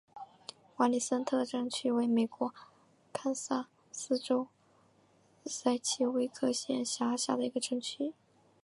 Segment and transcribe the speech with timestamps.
[0.77, 2.51] 瓦利森特镇区为美国
[3.13, 4.47] 堪萨斯州
[5.45, 8.11] 塞奇威克县辖下的镇区。